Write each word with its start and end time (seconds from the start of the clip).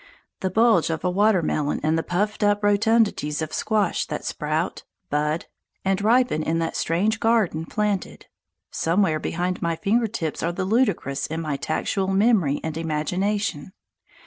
The 0.39 0.49
bulge 0.49 0.89
of 0.89 1.03
a 1.05 1.11
watermelon 1.11 1.79
and 1.83 1.95
the 1.95 2.01
puffed 2.01 2.41
up 2.41 2.63
rotundities 2.63 3.39
of 3.39 3.53
squashes 3.53 4.07
that 4.07 4.25
sprout, 4.25 4.81
bud, 5.11 5.45
and 5.85 6.01
ripen 6.01 6.41
in 6.41 6.57
that 6.57 6.75
strange 6.75 7.19
garden 7.19 7.67
planted 7.67 8.25
somewhere 8.71 9.19
behind 9.19 9.61
my 9.61 9.75
finger 9.75 10.07
tips 10.07 10.41
are 10.41 10.51
the 10.53 10.65
ludicrous 10.65 11.27
in 11.27 11.39
my 11.39 11.55
tactual 11.55 12.07
memory 12.07 12.59
and 12.63 12.77
imagination. 12.77 13.73